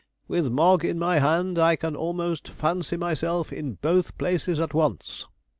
[0.27, 5.27] With Mogg in my hand, I can almost fancy myself in both places at once.